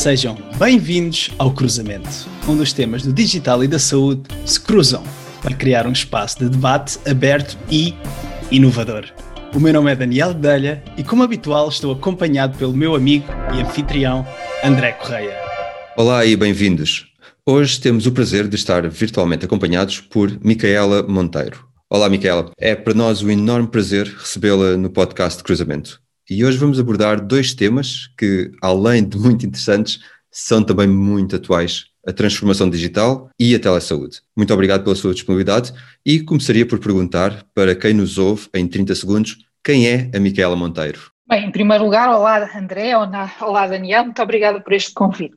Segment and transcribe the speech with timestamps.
[0.00, 2.08] Sejam bem-vindos ao Cruzamento,
[2.48, 5.04] onde os temas do digital e da saúde se cruzam
[5.42, 7.94] para criar um espaço de debate aberto e
[8.50, 9.04] inovador.
[9.54, 13.60] O meu nome é Daniel Delha e, como habitual, estou acompanhado pelo meu amigo e
[13.60, 14.26] anfitrião
[14.64, 15.36] André Correia.
[15.94, 17.12] Olá e bem-vindos.
[17.44, 21.68] Hoje temos o prazer de estar virtualmente acompanhados por Micaela Monteiro.
[21.90, 22.50] Olá, Micaela.
[22.56, 26.00] É para nós um enorme prazer recebê-la no podcast Cruzamento.
[26.30, 29.98] E hoje vamos abordar dois temas que, além de muito interessantes,
[30.30, 34.20] são também muito atuais: a transformação digital e a telesaúde.
[34.36, 35.72] Muito obrigado pela sua disponibilidade
[36.06, 40.54] e começaria por perguntar para quem nos ouve em 30 segundos quem é a Micaela
[40.54, 41.10] Monteiro.
[41.28, 45.34] Bem, em primeiro lugar, olá André, olá Daniel, muito obrigada por este convite.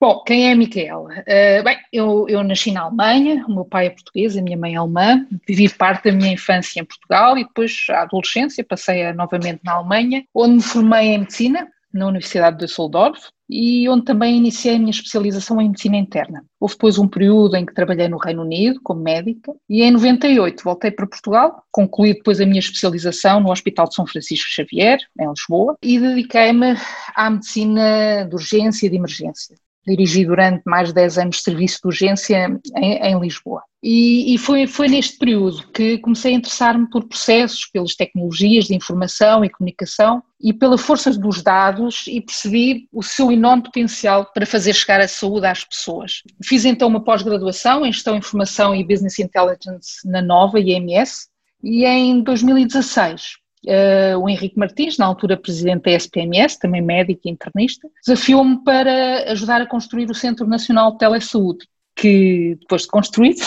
[0.00, 1.08] Bom, quem é a Micaela?
[1.10, 4.74] Uh, bem, eu, eu, nasci na Alemanha, o meu pai é português, a minha mãe
[4.74, 9.12] é alemã, vivi parte da minha infância em Portugal e depois, à adolescência, passei a,
[9.12, 13.18] novamente na Alemanha, onde me formei em Medicina, na Universidade de Düsseldorf,
[13.50, 16.44] e onde também iniciei a minha especialização em Medicina Interna.
[16.60, 20.62] Houve depois um período em que trabalhei no Reino Unido como médica e em 98
[20.62, 25.28] voltei para Portugal, concluí depois a minha especialização no Hospital de São Francisco Xavier, em
[25.28, 26.76] Lisboa, e dediquei-me
[27.16, 29.56] à medicina de urgência e de emergência
[29.88, 33.62] dirigi durante mais de 10 anos de serviço de urgência em, em Lisboa.
[33.82, 38.74] E, e, foi, foi neste período que comecei a interessar-me por processos, pelas tecnologias de
[38.74, 44.46] informação e comunicação e pela força dos dados e percebi o seu enorme potencial para
[44.46, 46.22] fazer chegar a saúde às pessoas.
[46.42, 51.28] Fiz então uma pós-graduação em Gestão, Informação e Business Intelligence na Nova IMS
[51.62, 57.30] e em 2016 Uh, o Henrique Martins, na altura presidente da SPMS, também médico e
[57.30, 63.40] internista, desafiou-me para ajudar a construir o Centro Nacional de Telesaúde, que depois de construído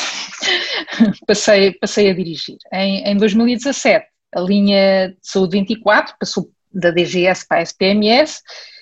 [1.25, 2.57] passei, passei a dirigir.
[2.73, 8.41] Em, em 2017, a linha de Saúde 24 passou da DGS para a SPMS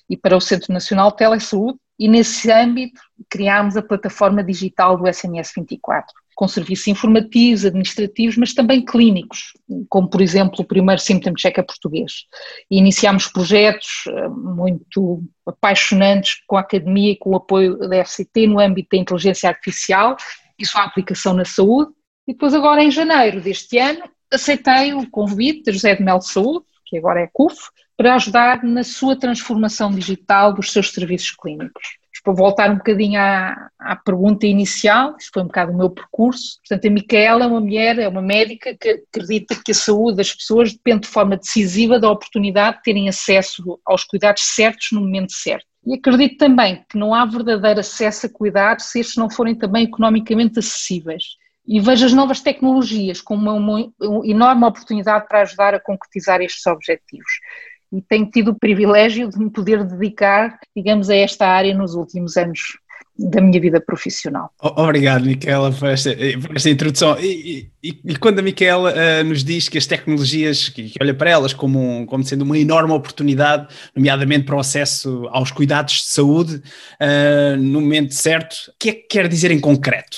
[0.10, 5.12] e para o Centro Nacional de Telesaúde, e nesse âmbito criámos a plataforma digital do
[5.12, 9.52] SMS 24 com serviços informativos, administrativos, mas também clínicos,
[9.90, 12.28] como por exemplo o primeiro Symptom Checker português.
[12.72, 18.48] E iniciámos projetos eh, muito apaixonantes com a academia e com o apoio da FCT
[18.48, 20.16] no âmbito da inteligência artificial
[20.58, 21.92] e sua aplicação na saúde.
[22.26, 26.64] E depois agora em janeiro deste ano aceitei o convite de José de Mel Saúde,
[26.86, 27.58] que agora é CUF,
[27.98, 32.00] para ajudar na sua transformação digital dos seus serviços clínicos
[32.30, 36.60] para voltar um bocadinho à, à pergunta inicial, isto foi um bocado o meu percurso.
[36.60, 40.34] Portanto, a Micaela é uma mulher, é uma médica que acredita que a saúde das
[40.34, 45.34] pessoas depende de forma decisiva da oportunidade de terem acesso aos cuidados certos no momento
[45.34, 45.66] certo.
[45.88, 49.86] E acredito também que não há verdadeiro acesso a cuidados se estes não forem também
[49.86, 51.24] economicamente acessíveis.
[51.66, 56.66] E vejo as novas tecnologias como uma, uma enorme oportunidade para ajudar a concretizar estes
[56.68, 57.32] objetivos
[57.92, 62.38] e tenho tido o privilégio de me poder dedicar, digamos, a esta área nos últimos
[62.38, 62.78] anos
[63.20, 64.50] da minha vida profissional.
[64.62, 66.12] Obrigado, Micaela, por esta,
[66.42, 67.20] por esta introdução.
[67.20, 71.14] E, e, e, quando a Micaela uh, nos diz que as tecnologias, que, que, olha
[71.14, 75.96] para elas como, um, como sendo uma enorme oportunidade, nomeadamente para o acesso aos cuidados
[75.96, 76.56] de saúde,
[77.02, 80.18] uh, no momento certo, o que é que quer dizer em concreto?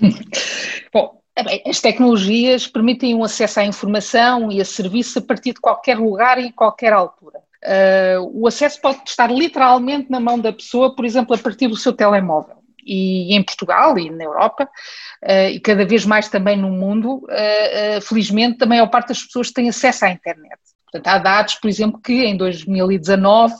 [0.92, 1.21] Bom,
[1.66, 6.38] as tecnologias permitem um acesso à informação e a serviço a partir de qualquer lugar
[6.38, 7.40] e qualquer altura.
[7.64, 11.76] Uh, o acesso pode estar literalmente na mão da pessoa, por exemplo, a partir do
[11.76, 12.56] seu telemóvel.
[12.84, 14.68] E em Portugal e na Europa,
[15.24, 19.52] uh, e cada vez mais também no mundo, uh, felizmente a maior parte das pessoas
[19.52, 20.58] tem acesso à internet.
[20.90, 23.54] Portanto, há dados, por exemplo, que em 2019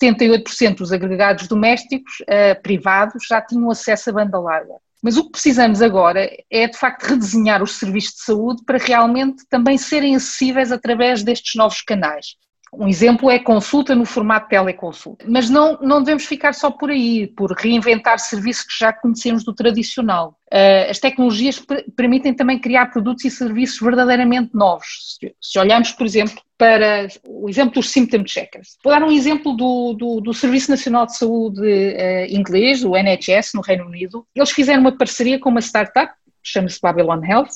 [0.00, 2.16] 78% dos agregados domésticos
[2.60, 4.74] privados já tinham acesso a banda larga.
[5.02, 9.44] Mas o que precisamos agora é, de facto, redesenhar os serviços de saúde para realmente
[9.48, 12.36] também serem acessíveis através destes novos canais.
[12.78, 15.24] Um exemplo é consulta no formato teleconsulta.
[15.26, 19.54] Mas não, não devemos ficar só por aí, por reinventar serviços que já conhecemos do
[19.54, 20.38] tradicional.
[20.52, 21.60] Uh, as tecnologias
[21.96, 25.18] permitem também criar produtos e serviços verdadeiramente novos.
[25.40, 28.76] Se olharmos, por exemplo, para o exemplo dos symptom checkers.
[28.84, 33.52] Vou dar um exemplo do, do, do Serviço Nacional de Saúde uh, inglês, o NHS,
[33.54, 34.26] no Reino Unido.
[34.34, 36.12] Eles fizeram uma parceria com uma startup,
[36.42, 37.50] chama-se Babylon Health,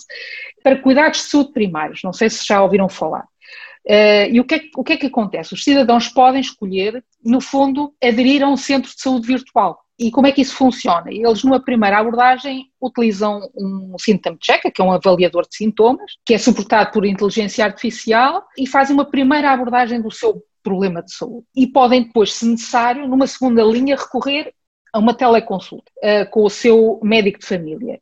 [0.63, 2.01] para cuidados de saúde primários.
[2.03, 3.30] Não sei se já ouviram falar.
[3.87, 5.55] Uh, e o que, é, o que é que acontece?
[5.55, 9.79] Os cidadãos podem escolher, no fundo, aderir a um centro de saúde virtual.
[9.99, 11.11] E como é que isso funciona?
[11.11, 16.33] Eles, numa primeira abordagem, utilizam um symptom checker, que é um avaliador de sintomas, que
[16.33, 21.47] é suportado por inteligência artificial, e fazem uma primeira abordagem do seu problema de saúde.
[21.55, 24.55] E podem depois, se necessário, numa segunda linha, recorrer
[24.93, 28.01] a uma teleconsulta uh, com o seu médico de família.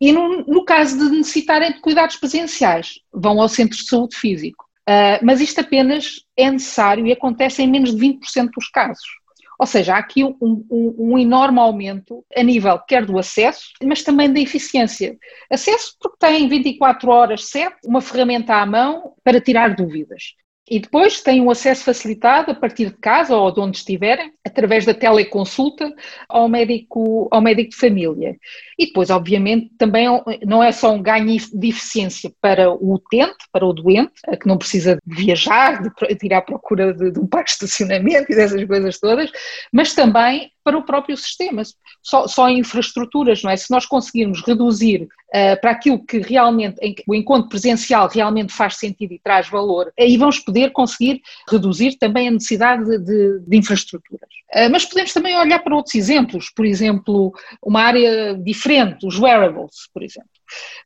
[0.00, 4.64] E no, no, caso de necessitarem de cuidados presenciais, vão ao centro de saúde físico.
[4.88, 9.22] Uh, mas isto apenas é necessário e acontece em menos de 20% dos casos.
[9.58, 14.02] Ou seja, há aqui um, um, um enorme aumento a nível quer do acesso, mas
[14.02, 15.16] também da eficiência.
[15.48, 20.34] Acesso porque tem 24 horas, 7, uma ferramenta à mão para tirar dúvidas.
[20.70, 24.86] E depois têm um acesso facilitado a partir de casa ou de onde estiverem, através
[24.86, 25.92] da teleconsulta
[26.28, 28.36] ao médico, ao médico de família.
[28.78, 30.06] E depois, obviamente, também
[30.46, 34.56] não é só um ganho de eficiência para o utente, para o doente, que não
[34.56, 35.90] precisa de viajar, de
[36.22, 39.30] ir à procura de, de um parque de estacionamento e dessas coisas todas,
[39.72, 41.62] mas também para o próprio sistema,
[42.02, 43.56] só, só em infraestruturas, não é?
[43.56, 46.76] Se nós conseguirmos reduzir uh, para aquilo que realmente,
[47.06, 51.20] o encontro presencial realmente faz sentido e traz valor, aí vamos poder conseguir
[51.50, 54.28] reduzir também a necessidade de, de, infraestruturas.
[54.54, 57.32] Uh, mas podemos também olhar para outros exemplos, por exemplo,
[57.62, 60.30] uma área diferente, os wearables, por exemplo.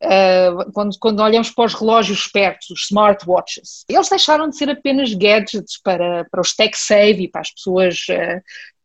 [0.03, 5.13] Uh, quando, quando olhamos para os relógios espertos, os smartwatches, eles deixaram de ser apenas
[5.13, 8.07] gadgets para, para os tech save e para as pessoas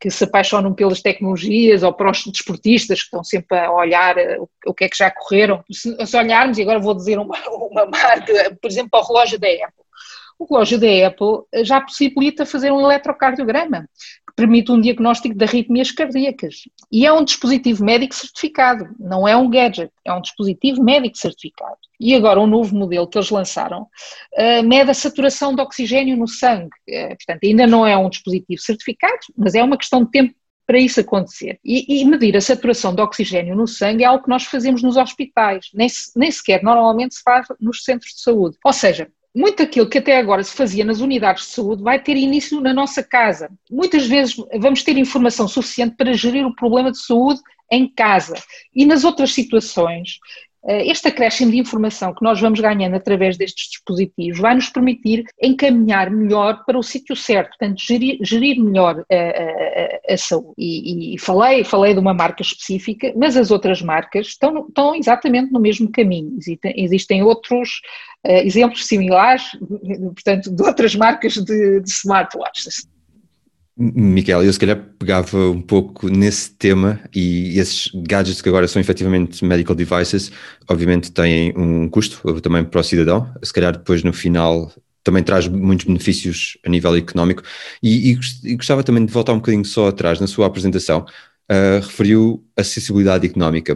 [0.01, 4.49] que se apaixonam pelas tecnologias ou para os desportistas que estão sempre a olhar uh,
[4.65, 5.63] o, que é que já correram.
[5.71, 7.37] Se, se olharmos, e agora vou dizer uma,
[7.69, 9.85] uma marca, por exemplo, para o relógio da Apple.
[10.41, 13.87] O relógio da Apple já possibilita fazer um eletrocardiograma,
[14.27, 16.63] que permite um diagnóstico de arritmias cardíacas.
[16.91, 21.77] E é um dispositivo médico certificado, não é um gadget, é um dispositivo médico certificado.
[21.99, 26.27] E agora um novo modelo que eles lançaram uh, mede a saturação de oxigênio no
[26.27, 26.71] sangue.
[26.89, 30.33] Uh, portanto, ainda não é um dispositivo certificado, mas é uma questão de tempo
[30.65, 31.59] para isso acontecer.
[31.63, 34.97] E, e, medir a saturação de oxigênio no sangue é algo que nós fazemos nos
[34.97, 38.57] hospitais, nem, nem sequer normalmente se faz nos centros de saúde.
[38.65, 42.17] Ou seja, muito daquilo que até agora se fazia nas unidades de saúde vai ter
[42.17, 43.49] início na nossa casa.
[43.69, 47.39] Muitas vezes vamos ter informação suficiente para gerir o problema de saúde
[47.71, 48.35] em casa.
[48.75, 50.19] E nas outras situações,
[50.67, 56.11] este acréscimo de informação que nós vamos ganhando através destes dispositivos vai nos permitir encaminhar
[56.11, 60.53] melhor para o sítio certo, portanto, gerir, gerir melhor a, a, a saúde.
[60.57, 65.51] E, e, falei, falei de uma marca específica, mas as outras marcas estão, estão exatamente
[65.51, 66.35] no mesmo caminho.
[66.37, 67.81] Existem, existem outros
[68.25, 69.43] uh, exemplos similares,
[70.13, 72.87] portanto, de outras marcas de, de smartwatches.
[73.77, 78.81] Miquel, eu se calhar pegava um pouco nesse tema e esses gadgets que agora são
[78.81, 80.31] efetivamente medical devices,
[80.69, 84.71] obviamente têm um custo também para o cidadão, se calhar depois no final
[85.03, 87.43] também traz muitos benefícios a nível económico
[87.81, 91.05] e, e, e gostava também de voltar um bocadinho só atrás na sua apresentação,
[91.49, 93.73] uh, referiu acessibilidade económica.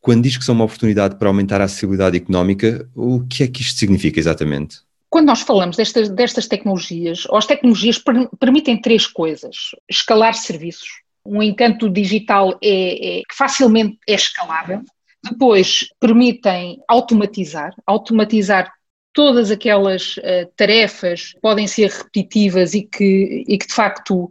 [0.00, 3.62] Quando diz que são uma oportunidade para aumentar a acessibilidade económica, o que é que
[3.62, 4.83] isto significa exatamente?
[5.14, 9.56] Quando nós falamos destas, destas tecnologias, as tecnologias per, permitem três coisas:
[9.88, 10.88] escalar serviços,
[11.24, 14.82] um encanto digital é, é facilmente é escalável.
[15.22, 18.72] Depois permitem automatizar, automatizar
[19.12, 24.28] todas aquelas uh, tarefas que podem ser repetitivas e que, e que de facto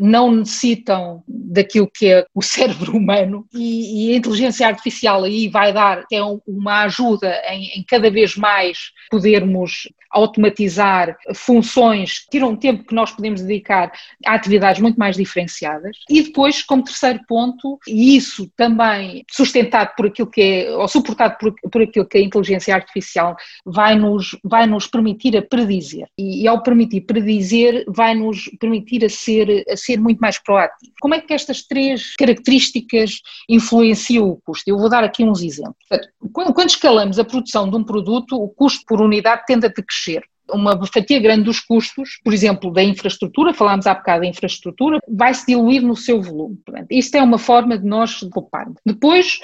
[0.00, 5.72] não necessitam daquilo que é o cérebro humano e, e, a inteligência artificial aí vai
[5.72, 12.84] dar até uma ajuda em, em, cada vez mais podermos automatizar funções que tiram tempo
[12.84, 13.92] que nós podemos dedicar
[14.24, 15.96] a atividades muito mais diferenciadas.
[16.08, 21.36] E depois, como terceiro ponto, e isso também sustentado por aquilo que é, ou suportado
[21.38, 26.08] por, por aquilo que a inteligência artificial vai nos, vai nos permitir a predizer.
[26.16, 29.37] E, e ao permitir predizer, vai nos permitir a ser,
[29.68, 30.92] a ser muito mais proativo.
[31.00, 34.68] Como é que estas três características influenciam o custo?
[34.68, 35.76] Eu vou dar aqui uns exemplos.
[36.32, 39.98] Quando, quando escalamos a produção de um produto, o custo por unidade tende a decrescer
[39.98, 40.22] crescer.
[40.50, 45.34] Uma fatia grande dos custos, por exemplo, da infraestrutura, falámos há bocado da infraestrutura, vai
[45.34, 46.56] se diluir no seu volume.
[46.64, 48.66] Portanto, isto é uma forma de nós poupar.
[48.84, 49.38] Depois,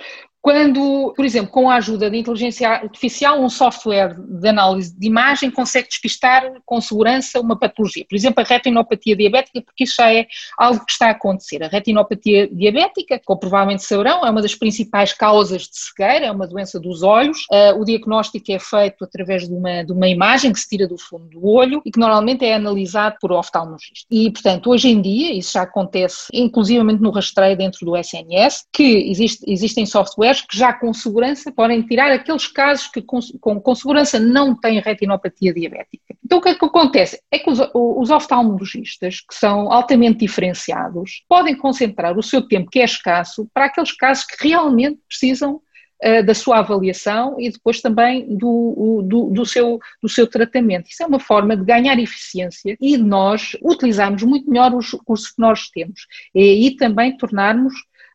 [0.45, 5.51] quando, por exemplo, com a ajuda da inteligência artificial, um software de análise de imagem
[5.51, 10.27] consegue despistar com segurança uma patologia, por exemplo, a retinopatia diabética, porque isso já é
[10.59, 11.65] algo que está a acontecer.
[11.65, 16.47] A retinopatia diabética, como provavelmente saberão, é uma das principais causas de cegueira, é uma
[16.47, 17.47] doença dos olhos.
[17.51, 20.99] Uh, o diagnóstico é feito através de uma, de uma imagem que se tira do
[20.99, 24.07] fundo do olho e que normalmente é analisado por oftalmologista.
[24.11, 29.11] E, portanto, hoje em dia, isso já acontece inclusivamente no rastreio dentro do SNS, que
[29.11, 33.75] existe, existem softwares que já com segurança podem tirar aqueles casos que com, com, com
[33.75, 36.14] segurança não têm retinopatia diabética.
[36.25, 37.21] Então o que é que acontece?
[37.31, 42.81] É que os, os oftalmologistas, que são altamente diferenciados, podem concentrar o seu tempo, que
[42.81, 45.61] é escasso, para aqueles casos que realmente precisam
[46.05, 50.88] uh, da sua avaliação e depois também do, do, do, seu, do seu tratamento.
[50.88, 55.41] Isso é uma forma de ganhar eficiência e nós utilizarmos muito melhor os recursos que
[55.41, 56.07] nós temos.
[56.35, 57.75] E aí também tornarmos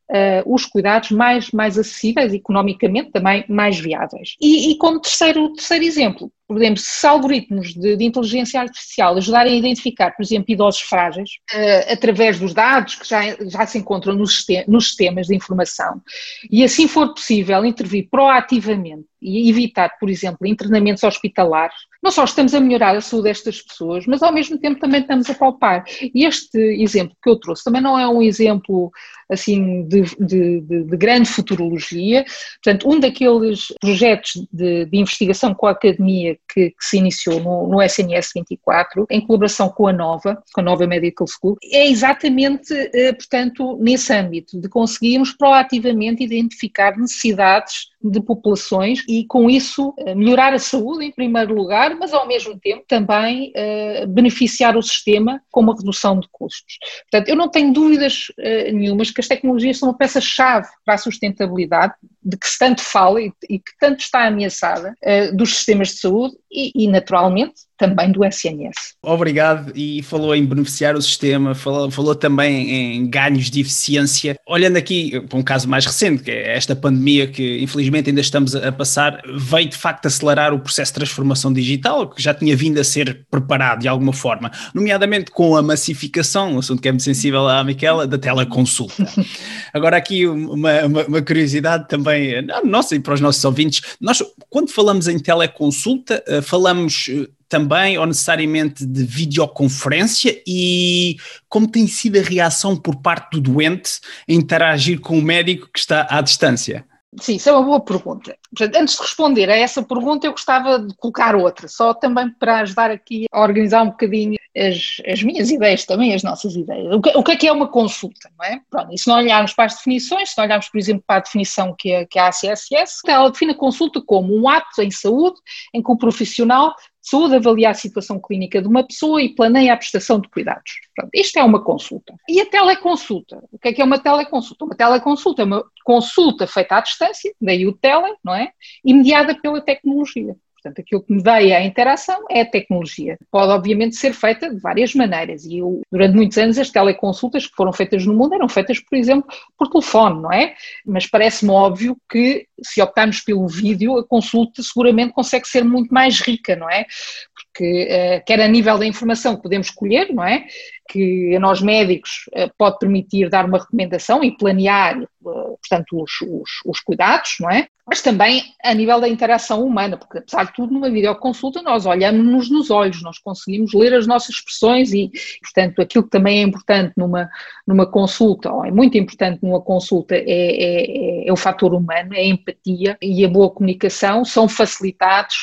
[0.09, 4.35] uh, os cuidados mais, mais acessíveis, economicamente também mais viáveis.
[4.41, 9.53] E, e como terceiro, terceiro exemplo, Por exemplo, se algoritmos de, de inteligência artificial ajudarem
[9.53, 14.15] a identificar, por exemplo, idosos frágeis, uh, através dos dados que já, já se encontram
[14.15, 16.01] nos, nos sistemas de informação,
[16.49, 22.55] e assim for possível intervir proativamente e evitar, por exemplo, internamentos hospitalares, não só estamos
[22.55, 25.83] a melhorar a saúde destas pessoas, mas ao mesmo tempo também estamos a palpar.
[26.15, 28.89] E este exemplo que eu trouxe também não é um exemplo
[29.29, 32.25] assim de, de, de, de grande futurologia,
[32.63, 37.67] portanto, um daqueles projetos de, de investigação com a academia que, que se iniciou no,
[37.67, 42.73] no, SNS 24, em colaboração com a Nova, com a Nova Medical School, é exatamente,
[42.73, 50.15] eh, portanto, nesse âmbito, de conseguirmos proativamente identificar necessidades de populações e com isso eh,
[50.15, 55.41] melhorar a saúde em primeiro lugar, mas ao mesmo tempo também uh, beneficiar o sistema
[55.51, 56.77] com uma redução de custos.
[57.11, 60.97] Portanto, eu não tenho dúvidas uh, nenhumas que as tecnologias são uma peça-chave para a
[60.97, 65.99] sustentabilidade, de que se tanto fala e, que tanto está ameaçada uh, dos sistemas de
[65.99, 68.95] saúde e, e naturalmente também do SNS.
[69.01, 74.35] Obrigado e falou em beneficiar o sistema, falou, falou também em ganhos de eficiência.
[74.45, 78.53] Olhando aqui para um caso mais recente, que é esta pandemia que infelizmente ainda estamos
[78.53, 82.77] a passar, veio de facto acelerar o processo de transformação digital, que já tinha vindo
[82.79, 87.03] a ser preparado de alguma forma, nomeadamente com a massificação, um assunto que é muito
[87.03, 89.07] sensível à Miquela, da teleconsulta.
[89.73, 94.69] Agora aqui uma, uma, uma curiosidade também, nossa e para os nossos ouvintes, nós quando
[94.71, 101.17] falamos em teleconsulta, falamos eh, também ou necessariamente de videoconferência e
[101.47, 105.79] como tem sido a reação por parte do doente a interagir com o médico que
[105.79, 106.85] está à distância?
[107.19, 108.37] Sim, isso é uma boa pergunta.
[108.55, 112.59] Portanto, antes de responder a essa pergunta, eu gostava de colocar outra, só também para
[112.59, 116.93] ajudar aqui a organizar um bocadinho as, as minhas ideias também, as nossas ideias.
[116.93, 118.59] O que, o que, é que é uma consulta, não é?
[118.69, 121.23] Pronto, e se não olharmos para as definições, se não olharmos, por exemplo, para a
[121.23, 124.91] definição que é, que é a ACSS, ela define a consulta como um ato em
[124.91, 125.39] saúde
[125.73, 126.75] em que o profissional
[127.09, 130.79] saúde avalia a situação clínica de uma pessoa e planeia a prestação de cuidados.
[130.95, 132.13] Pronto, isto é uma consulta.
[132.27, 133.43] E a teleconsulta?
[133.51, 134.65] O que é que é uma teleconsulta?
[134.65, 138.51] Uma teleconsulta é uma consulta feita à distância, daí o tele, não é?
[138.83, 140.35] E mediada pela tecnologia.
[140.61, 143.17] Portanto, aquilo que medeia a interação é a tecnologia.
[143.31, 145.45] Pode, obviamente, ser feita de várias maneiras.
[145.45, 148.97] E eu, durante muitos anos, as teleconsultas que foram feitas no mundo eram feitas, por
[148.97, 150.55] exemplo, por telefone, não é?
[150.85, 156.19] Mas parece-me óbvio que, se optarmos pelo vídeo, a consulta seguramente consegue ser muito mais
[156.19, 156.85] rica, não é?
[157.33, 160.45] Porque, uh, quer a nível da informação que podemos escolher, não é?
[160.89, 166.11] Que a nós médicos uh, pode permitir dar uma recomendação e planear, uh, portanto, os,
[166.21, 167.67] os, os, cuidados, não é?
[167.87, 172.49] Mas também a nível da interação humana, porque apesar de tudo, numa videoconsulta nós olhamos-nos
[172.49, 176.93] nos olhos, nós conseguimos ler as nossas expressões e, portanto, aquilo que também é importante
[176.97, 177.29] numa,
[177.67, 182.19] numa consulta, ou é muito importante numa consulta, é, é, é o fator humano, é
[182.19, 185.35] a empatia e a boa comunicação, são facilitados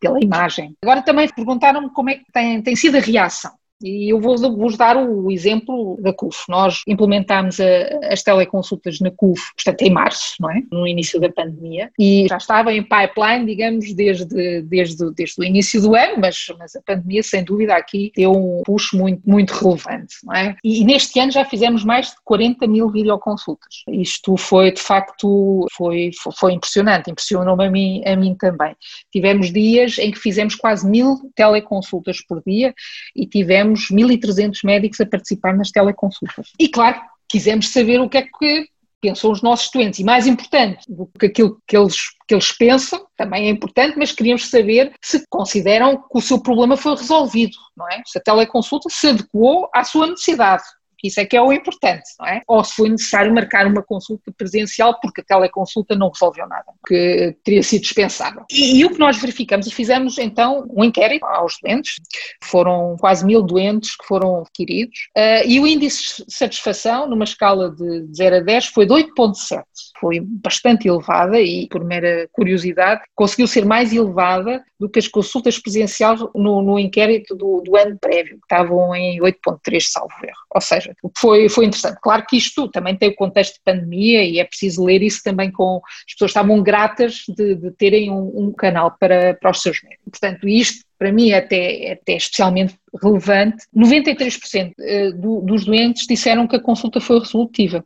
[0.00, 0.74] pela imagem.
[0.82, 3.52] Agora também perguntaram-me como é que tem, tem sido a reação.
[3.82, 6.44] E eu vou-vos dar o exemplo da CUF.
[6.48, 10.62] Nós implementámos a, as teleconsultas na CUF, portanto, em março, não é?
[10.70, 15.80] No início da pandemia, e já estava em pipeline, digamos, desde, desde, desde o início
[15.80, 20.16] do ano, mas, mas a pandemia, sem dúvida, aqui deu um puxo muito, muito relevante,
[20.24, 20.56] não é?
[20.64, 23.84] E, e neste ano já fizemos mais de 40 mil videoconsultas.
[23.88, 28.74] Isto foi, de facto, foi, foi, foi impressionante, impressionou-me a mim, a mim também.
[29.12, 32.74] Tivemos dias em que fizemos quase mil teleconsultas por dia
[33.14, 36.52] e tivemos tivemos 1.300 médicos a participar nas teleconsultas.
[36.58, 38.68] E claro, quisemos saber o que é que
[39.00, 40.00] pensam os nossos doentes.
[40.00, 44.12] E mais importante do que aquilo que eles, que eles pensam, também é importante, mas
[44.12, 48.02] queríamos saber se consideram que o seu problema foi resolvido, não é?
[48.04, 50.64] Se a teleconsulta se adequou à sua necessidade
[50.98, 52.42] que isso é que é o importante, não é?
[52.46, 57.36] Ou se foi necessário marcar uma consulta presencial porque a teleconsulta não resolveu nada, que
[57.44, 58.44] teria sido dispensável.
[58.50, 61.96] E, e, o que nós verificamos, e fizemos então um inquérito aos doentes,
[62.42, 67.70] foram quase mil doentes que foram requiridos, uh, e o índice de satisfação, numa escala
[67.70, 69.62] de 0 a 10, foi de 8,7.
[70.00, 75.58] Foi bastante elevada e, por mera curiosidade, conseguiu ser mais elevada do que as consultas
[75.58, 80.36] presenciais no, no inquérito do, do ano prévio, que estavam em 8,3, salvo erro.
[80.54, 81.98] Ou seja, seja, foi, foi interessante.
[82.02, 85.50] Claro que isto também tem o contexto de pandemia e é preciso ler isso também
[85.50, 85.80] com.
[86.06, 90.04] As pessoas estavam gratas de, de terem um, um, canal para, para os seus médicos.
[90.10, 93.64] Portanto, isto para mim é até, é até especialmente relevante.
[93.76, 97.84] 93% eh, do, dos doentes disseram que a consulta foi resolutiva.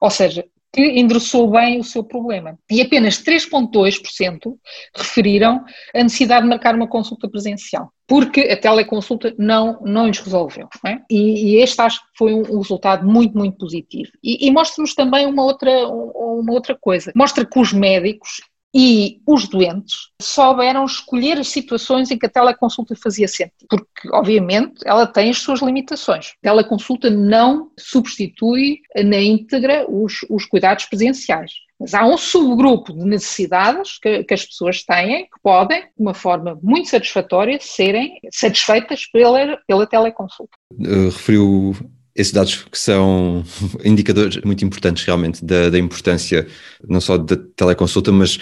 [0.00, 2.58] Ou seja, que endereçou bem o seu problema.
[2.70, 4.56] E apenas 3,2%
[4.96, 5.62] referiram
[5.94, 10.68] a necessidade de marcar uma consulta presencial, porque a teleconsulta não, não lhes resolveu.
[10.82, 11.02] Não é?
[11.10, 14.10] e, e, este acho que foi um, um resultado muito, muito positivo.
[14.22, 17.12] E, e mostra-nos também uma outra, uma outra coisa.
[17.14, 18.40] Mostra que os médicos
[18.74, 24.80] e os doentes souberam escolher as situações em que a teleconsulta fazia sentido, porque, obviamente,
[24.84, 26.32] ela tem as suas limitações.
[26.42, 31.52] A teleconsulta não substitui na íntegra os, os cuidados presenciais.
[31.78, 36.14] Mas há um subgrupo de necessidades que, que, as pessoas têm que podem, de uma
[36.14, 40.52] forma muito satisfatória, serem satisfeitas pela, pela teleconsulta.
[40.72, 41.74] Uh, referiu
[42.14, 43.44] esses dados que são
[43.84, 46.46] indicadores muito importantes realmente da, da importância
[46.86, 48.38] não só da teleconsulta, mas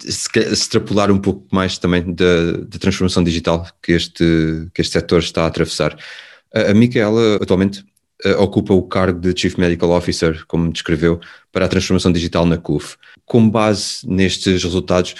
[0.00, 5.20] se, extrapolar um pouco mais também da, da, transformação digital que este, que este setor
[5.20, 5.96] está a atravessar.
[6.54, 7.84] A, a Micaela atualmente
[8.38, 12.96] ocupa o cargo de Chief Medical Officer, como descreveu, para a transformação digital na CUF.
[13.26, 15.14] Com base nestes resultados,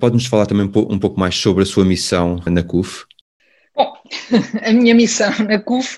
[0.00, 3.04] pode-nos falar também um pouco mais sobre a sua missão na CUF?
[3.76, 3.92] Bom,
[4.64, 5.96] a minha missão na CUF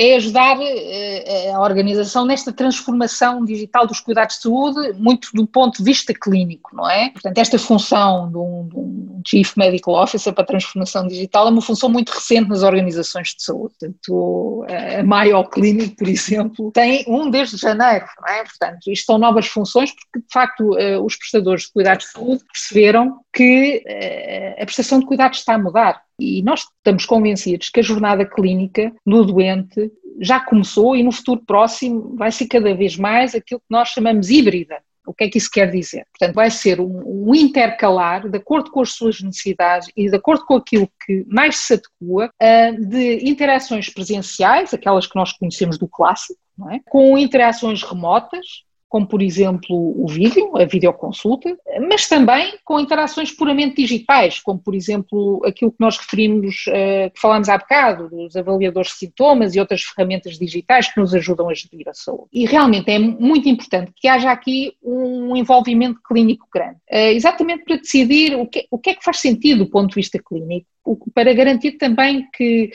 [0.00, 5.78] é ajudar eh, a organização nesta transformação digital dos cuidados de saúde, muito do ponto
[5.78, 7.10] de vista clínico, não é?
[7.10, 11.50] Portanto, esta função de um, de um Chief Medical Officer para a transformação digital é
[11.50, 13.74] uma função muito recente nas organizações de saúde.
[13.80, 18.44] Portanto, a Mayo Clinic, por exemplo, tem um desde janeiro, não é?
[18.44, 22.44] Portanto, isto são novas funções porque, de facto, eh, os prestadores de cuidados de saúde
[22.52, 27.80] perceberam que eh, a prestação de cuidados está a mudar e nós estamos convencidos que
[27.80, 32.96] a jornada clínica do doente já começou e no futuro próximo vai ser cada vez
[32.96, 34.78] mais aquilo que nós chamamos híbrida.
[35.06, 36.04] O que é que isso quer dizer?
[36.12, 40.44] Portanto, vai ser um, um, intercalar, de acordo com as suas necessidades e de acordo
[40.44, 45.88] com aquilo que mais se adequa, uh, de interações presenciais, aquelas que nós conhecemos do
[45.88, 46.38] clássico,
[46.70, 46.80] é?
[46.90, 51.56] com interações remotas, como por exemplo o vídeo, a videoconsulta,
[51.88, 57.20] mas também com interações puramente digitais, como por exemplo aquilo que nós referimos, uh, que
[57.20, 61.54] falámos há bocado, dos avaliadores de sintomas e outras ferramentas digitais que nos ajudam a
[61.54, 62.28] gerir a saúde.
[62.32, 67.76] E realmente é muito importante que haja aqui um envolvimento clínico grande, uh, exatamente para
[67.76, 70.66] decidir o que é que faz sentido do ponto de vista clínico,
[71.14, 72.70] para garantir também que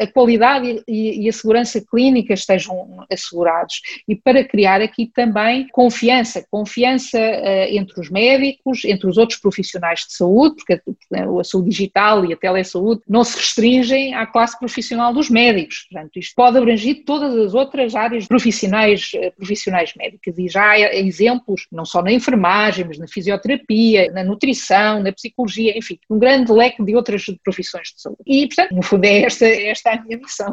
[0.00, 3.80] a qualidade e a segurança clínica estejam assegurados.
[4.08, 10.00] E para criar aqui também confiança, confiança eh, entre os médicos, entre os outros profissionais
[10.00, 10.80] de saúde, porque
[11.14, 16.18] a saúde digital e a telesaúde não se restringem à classe profissional dos médicos, portanto
[16.18, 20.36] isto pode abranger todas as outras áreas profissionais, eh, profissionais médicas.
[20.38, 25.76] E já há exemplos, não só na enfermagem, mas na fisioterapia, na nutrição, na psicologia,
[25.76, 28.20] enfim, um grande leque de outras profissões de saúde.
[28.26, 30.52] E, portanto, no fundo é esta esta é a minha missão.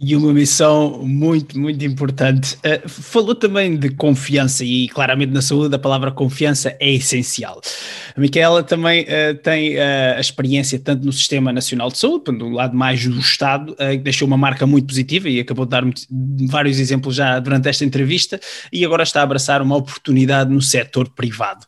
[0.00, 2.54] E uma missão muito, muito importante.
[2.56, 7.60] Uh, falou também de confiança, e claramente na saúde a palavra confiança é essencial.
[8.16, 12.48] A Micaela também uh, tem uh, a experiência tanto no Sistema Nacional de Saúde, do
[12.48, 15.82] lado mais do Estado, que deixou uma marca muito positiva e acabou de dar
[16.48, 18.38] vários exemplos já durante esta entrevista,
[18.72, 21.66] e agora está a abraçar uma oportunidade no setor privado.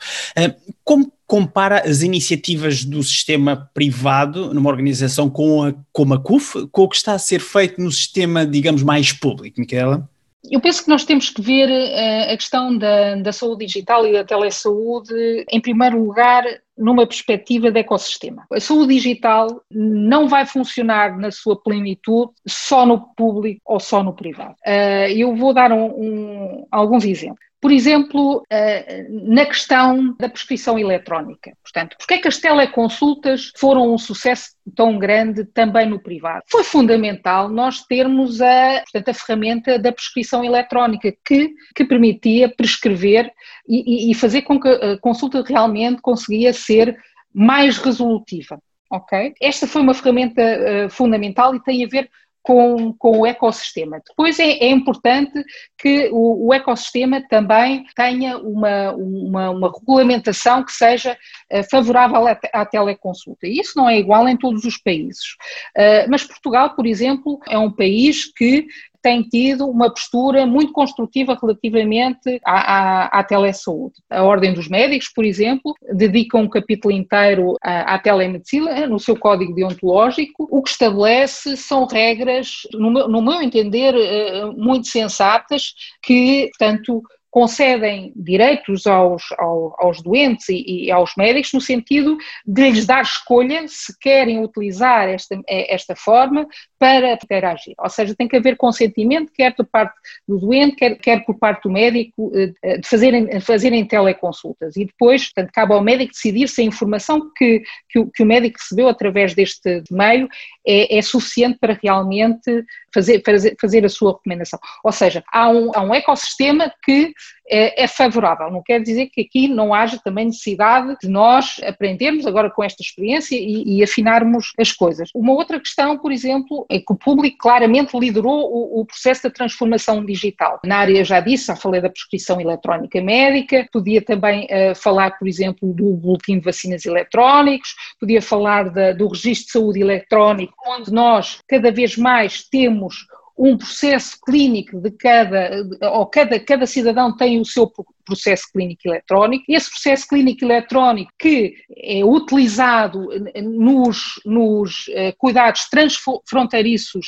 [0.84, 6.82] como compara as iniciativas do sistema privado numa organização com a, como a CUF com
[6.82, 10.10] o que está a ser feito no sistema, digamos, mais público, Micaela?
[10.50, 14.12] Eu penso que nós temos que ver uh, a questão da, da saúde digital e
[14.12, 16.42] da telesaúde, em primeiro lugar,
[16.76, 18.44] numa perspectiva de ecossistema.
[18.52, 24.14] A saúde digital não vai funcionar na sua plenitude só no público ou só no
[24.14, 24.56] privado.
[24.66, 27.49] Uh, eu vou dar um, um, alguns exemplos.
[27.60, 31.52] Por exemplo, eh, na questão da prescrição eletrónica.
[31.62, 36.42] Portanto, porquê é que as teleconsultas foram um sucesso tão grande também no privado?
[36.48, 43.30] Foi fundamental nós termos a, portanto, a ferramenta da prescrição eletrónica que, que permitia prescrever
[43.68, 46.96] e, e fazer com que a consulta realmente conseguia ser
[47.32, 48.58] mais resolutiva.
[48.90, 49.34] Ok?
[49.40, 52.10] Esta foi uma ferramenta uh, fundamental e tem a ver
[52.42, 54.00] com, com o ecossistema.
[54.06, 55.44] Depois é, é importante
[55.78, 61.16] que o, o, ecossistema também tenha uma, uma, uma regulamentação que seja
[61.52, 63.46] uh, favorável à, à, teleconsulta.
[63.46, 65.34] Isso não é igual em todos os países.
[65.76, 68.66] Uh, mas Portugal, por exemplo, é um país que
[69.02, 73.94] tem tido uma postura muito construtiva relativamente à, à, à telesaúde.
[74.10, 79.16] A Ordem dos Médicos, por exemplo, dedica um capítulo inteiro à, à telemedicina no seu
[79.16, 80.46] código deontológico.
[80.50, 87.02] O que estabelece são regras, no meu, no meu entender, eh, muito sensatas, que, portanto,
[87.30, 93.02] concedem direitos aos, aos, aos doentes e, e, aos médicos no sentido de lhes dar
[93.02, 96.46] escolha se querem utilizar esta, esta forma
[96.78, 97.74] para interagir.
[97.78, 99.94] Ou seja, tem que haver consentimento, quer por parte
[100.26, 104.76] do doente, quer, quer por parte do médico, eh, de fazerem, fazerem teleconsultas.
[104.76, 108.26] E depois, portanto, cabe ao médico decidir se a informação que, que, o, que o
[108.26, 110.28] médico recebeu através deste meio
[110.66, 114.58] é, é suficiente para realmente fazer, fazer, fazer a sua recomendação.
[114.82, 117.12] Ou seja, há um, há um ecossistema que
[117.48, 118.50] é, é, favorável.
[118.50, 122.82] Não quer dizer que aqui não haja também necessidade de nós aprendermos agora com esta
[122.82, 125.10] experiência e, e afinarmos as coisas.
[125.14, 129.30] Uma outra questão, por exemplo, é que o público claramente liderou o, o processo da
[129.30, 130.60] transformação digital.
[130.64, 135.26] Na área, já disse, já falei da prescrição eletrónica médica, podia também uh, falar, por
[135.26, 140.92] exemplo, do boletim de vacinas eletrónicos, podia falar da, do registro de saúde eletrónico, onde
[140.92, 143.06] nós cada vez mais temos
[143.40, 147.66] um processo clínico de cada, ou cada, cada cidadão tem o seu
[148.10, 149.44] processo clínico eletrónico.
[149.48, 153.08] Esse processo clínico eletrónico que é utilizado
[153.42, 157.06] nos, nos uh, cuidados transfronteiriços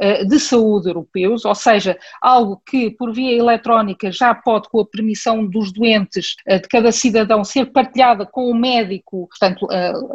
[0.00, 4.86] uh, de saúde europeus, ou seja, algo que por via eletrónica já pode, com a
[4.86, 9.66] permissão dos doentes uh, de cada cidadão, ser partilhada com o médico, portanto,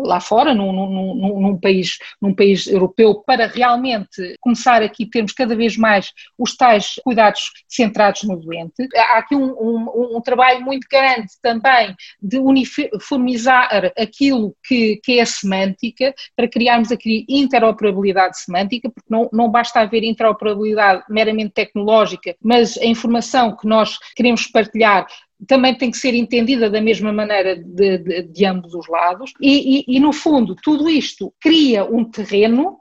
[0.03, 5.55] lá fora, num, num, num, país, num país europeu, para realmente começar aqui termos cada
[5.59, 8.87] vez mais os tais cuidados centrados no doente.
[8.95, 15.21] Há aqui um, um, um trabalho muito grande também de uniformizar aquilo que, que é
[15.21, 22.35] a semântica, para criarmos aqui interoperabilidade semântica, porque não, não basta haver interoperabilidade meramente tecnológica,
[22.41, 25.05] mas a informação que nós queremos partilhar
[25.47, 29.79] também tem que ser entendida da mesma maneira de, de, de ambos os lados, e,
[29.79, 32.79] e, e, no fundo tudo isto cria um terreno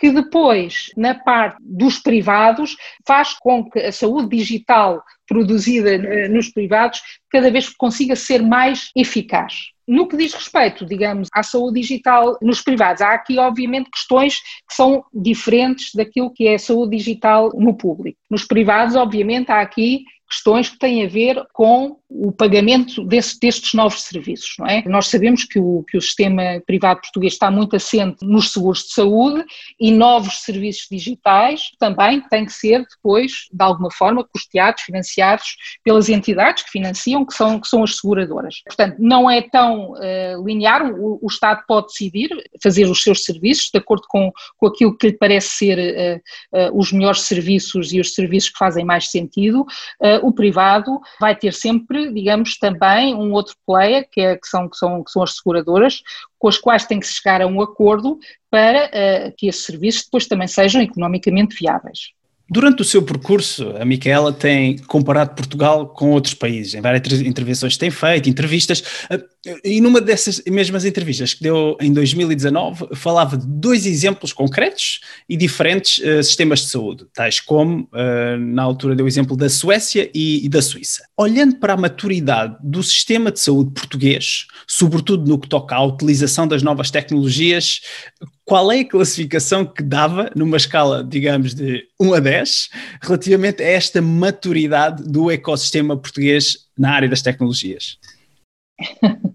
[0.00, 2.74] que depois, na parte dos privados,
[3.06, 8.90] faz com que a saúde digital produzida eh, nos privados cada vez consiga ser mais
[8.96, 9.72] eficaz.
[9.86, 14.74] No que diz respeito, digamos, à saúde digital nos privados, há aqui, obviamente, questões que
[14.74, 18.18] são diferentes daquilo que é a saúde digital no público.
[18.30, 23.74] Nos privados, obviamente, há aqui questões que têm a ver com o pagamento desse, destes
[23.74, 24.82] novos serviços, não é?
[24.86, 28.92] Nós sabemos que o, que o sistema privado português está muito assente nos seguros de
[28.92, 29.44] saúde
[29.78, 36.08] e novos serviços digitais também têm que ser depois, de alguma forma, custeados, financiados pelas
[36.08, 38.60] entidades que financiam, que são, que são as seguradoras.
[38.66, 42.28] Portanto, não é tão uh, linear, o, o, Estado pode decidir
[42.60, 46.78] fazer os seus serviços de acordo com, com aquilo que lhe parece ser uh, uh,
[46.78, 49.64] os melhores serviços e os serviços que fazem mais sentido.
[50.22, 54.76] O privado vai ter sempre digamos, também um outro player, que, é, que, são, que,
[54.76, 56.02] são, que são as seguradoras,
[56.38, 58.18] com as quais tem que chegar a um acordo
[58.50, 62.10] para uh, que esses serviços depois também sejam economicamente viáveis.
[62.52, 67.74] Durante o seu percurso, a Micaela tem comparado Portugal com outros países, em várias intervenções
[67.74, 69.22] que tem feito, entrevistas, eh,
[69.64, 75.36] e numa dessas mesmas entrevistas que deu em 2019, falava de dois exemplos concretos e
[75.36, 80.10] diferentes uh, sistemas de saúde, tais como, uh, na altura deu o exemplo da Suécia
[80.12, 81.04] e, e, da Suíça.
[81.16, 86.48] Olhando para a maturidade do sistema de saúde português, sobretudo no que toca à utilização
[86.48, 87.80] das novas tecnologias,
[88.50, 93.66] qual é a classificação que dava numa escala, digamos, de 1 a 10, relativamente a
[93.66, 97.96] esta maturidade do ecossistema português na área das tecnologias?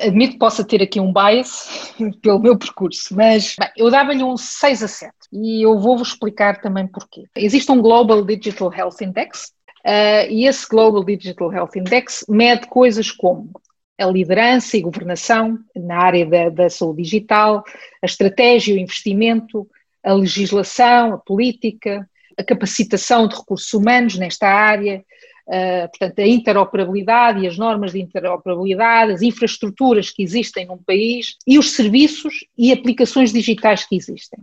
[0.00, 4.36] Admito que possa ter aqui um bias pelo meu percurso, mas bem, eu dava-lhe um
[4.36, 7.24] 6 a 7 e eu vou-vos explicar também porquê.
[7.34, 9.50] Existe um Global Digital Health Index
[9.84, 13.50] uh, e esse Global Digital Health Index mede coisas como
[14.02, 17.64] a liderança e governação na área da, da saúde digital,
[18.02, 19.68] a estratégia, o investimento,
[20.02, 25.04] a legislação, a política, a capacitação de recursos humanos nesta área,
[25.48, 31.36] uh, portanto, a interoperabilidade e as normas de interoperabilidade, as infraestruturas que existem num país
[31.46, 34.40] e os serviços e aplicações digitais que existem.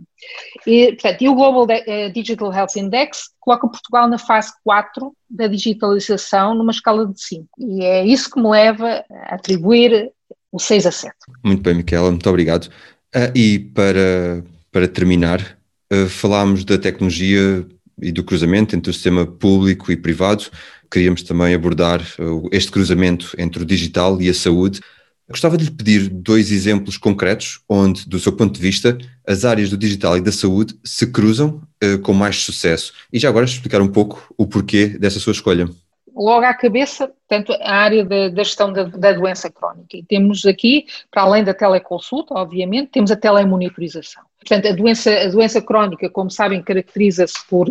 [0.66, 1.66] E, portanto, e o Global
[2.12, 7.46] Digital Health Index coloca Portugal na fase 4 da digitalização numa escala de 5.
[7.58, 10.10] E é isso que me leva a atribuir
[10.52, 11.14] o 6 a 7.
[11.44, 12.66] Muito bem, Miquela, muito obrigado.
[13.14, 15.58] Uh, e para, para terminar,
[15.92, 17.66] uh, falámos da tecnologia
[18.00, 20.50] e do cruzamento entre o sistema público e privado
[20.90, 24.80] queríamos também abordar uh, este cruzamento entre o digital e a saúde.
[25.28, 29.70] Gostava de lhe pedir dois exemplos concretos onde, do seu ponto de vista, as áreas
[29.70, 32.92] do digital e da saúde se cruzam uh, com mais sucesso.
[33.12, 35.68] E já agora explicar um pouco o porquê dessa sua escolha.
[36.12, 39.96] Logo à cabeça, tanto a área da, da gestão da, da, doença crónica.
[39.96, 44.24] E temos aqui, para além da teleconsulta, obviamente, temos a telemonitorização.
[44.40, 47.68] Portanto, a doença, a doença crónica, como sabem, caracteriza-se por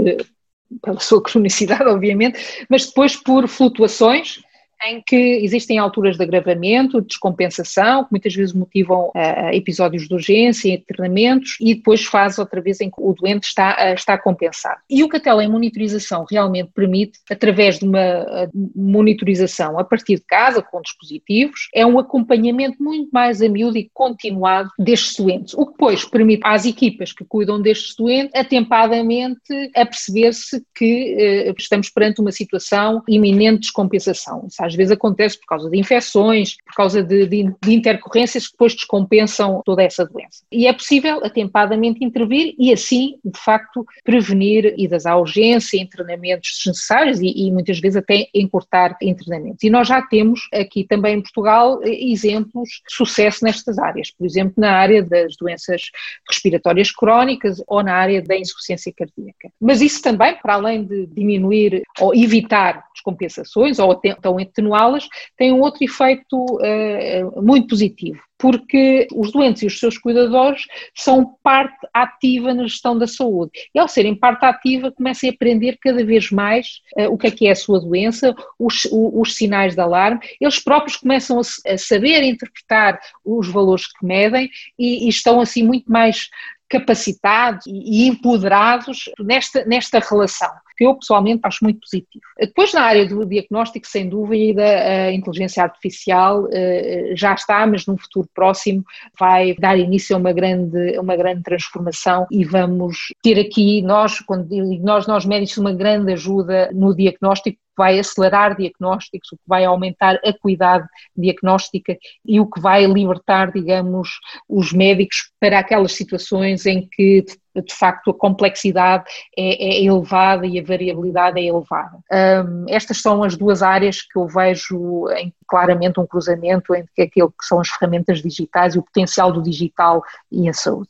[0.82, 4.42] pela sua cronicidade, obviamente, mas depois por flutuações
[4.86, 10.14] em que existem alturas de agravamento, de descompensação, que muitas vezes motivam uh, episódios de
[10.14, 14.80] urgência, internamentos, e depois faz outra vez em que o doente está, uh, está compensado.
[14.90, 20.62] E o que a telemonitorização realmente permite, através de uma monitorização a partir de casa,
[20.62, 25.72] com dispositivos, é um acompanhamento muito mais a miúdo e continuado destes doentes, o que
[25.72, 32.32] depois permite às equipas que cuidam destes doentes atempadamente a perceber-se que estamos perante uma
[32.32, 34.46] situação iminente de descompensação.
[34.48, 38.54] Isso às vezes acontece por causa de infecções, por causa de, de, de intercorrências que
[38.54, 40.44] depois descompensam toda essa doença.
[40.52, 47.20] E é possível atempadamente intervir e assim, de facto, prevenir idas à urgência, internamentos desnecessários
[47.20, 49.64] e, e muitas vezes até encurtar internamentos.
[49.64, 54.54] E nós já temos aqui também em Portugal exemplos de sucesso nestas áreas, por exemplo,
[54.58, 55.84] na área das doenças
[56.28, 59.52] respiratórias crónicas ou na área da insuficiência cardíaca.
[59.60, 65.62] Mas isso também, para além de diminuir ou evitar descompensações ou então atenuá-las, tem um
[65.62, 70.64] outro efeito uh, muito positivo, porque os doentes e os seus cuidadores
[70.96, 73.52] são parte ativa na gestão da saúde.
[73.74, 76.68] E ao serem parte ativa, começam a aprender cada vez mais
[76.98, 80.60] uh, o que é que é a sua doença, os, os sinais de alarme, eles
[80.60, 85.92] próprios começam a, a saber interpretar os valores que medem e, e estão assim muito
[85.92, 86.30] mais
[86.70, 92.24] capacitados e empoderados nesta, nesta relação que eu pessoalmente acho muito positivo.
[92.40, 97.98] Depois, na área do diagnóstico, sem dúvida, a inteligência artificial eh, já está, mas num
[97.98, 98.82] futuro próximo
[99.20, 104.48] vai dar início a uma grande, uma grande transformação e vamos ter aqui, nós, quando
[104.82, 110.20] nós, nós médicos, uma grande ajuda no diagnóstico vai acelerar diagnósticos, o que vai aumentar
[110.26, 114.10] a qualidade diagnóstica e o que vai libertar, digamos,
[114.50, 117.24] os médicos para aquelas situações em que
[117.62, 119.06] de facto a complexidade
[119.38, 121.98] é, é elevada e a variabilidade é elevada.
[122.12, 127.30] Um, estas são as duas áreas que eu vejo em claramente um cruzamento entre aquilo
[127.30, 130.90] que são as ferramentas digitais e o potencial do digital e a saúde.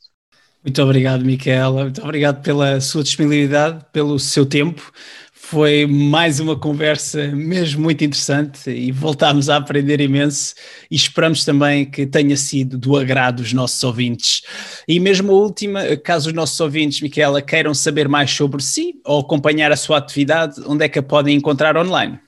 [0.62, 1.84] Muito obrigado, Micaela.
[1.84, 4.92] Muito obrigado pela sua disponibilidade, pelo seu tempo.
[5.50, 10.54] Foi mais uma conversa mesmo muito interessante e voltámos a aprender imenso
[10.88, 14.42] e esperamos também que tenha sido do agrado dos nossos ouvintes.
[14.86, 19.22] E mesmo a última, caso os nossos ouvintes, Miquela, queiram saber mais sobre si ou
[19.22, 22.20] acompanhar a sua atividade, onde é que a podem encontrar online?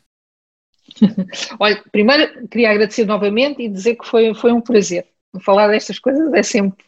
[1.60, 5.06] Olha, primeiro queria agradecer novamente e dizer que foi, foi um prazer.
[5.42, 6.84] Falar destas coisas é sempre